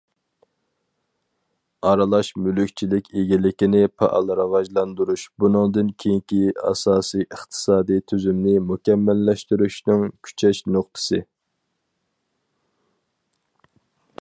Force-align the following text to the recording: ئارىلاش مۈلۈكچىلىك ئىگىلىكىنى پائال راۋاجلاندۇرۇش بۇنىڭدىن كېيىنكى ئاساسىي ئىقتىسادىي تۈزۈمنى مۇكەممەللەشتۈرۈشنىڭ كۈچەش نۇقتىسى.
ئارىلاش 1.89 2.31
مۈلۈكچىلىك 2.45 3.09
ئىگىلىكىنى 3.21 3.81
پائال 4.03 4.31
راۋاجلاندۇرۇش 4.39 5.25
بۇنىڭدىن 5.43 5.91
كېيىنكى 6.05 6.39
ئاساسىي 6.71 7.27
ئىقتىسادىي 7.27 8.03
تۈزۈمنى 8.13 8.55
مۇكەممەللەشتۈرۈشنىڭ 8.73 10.09
كۈچەش 10.29 10.63
نۇقتىسى. 10.79 11.21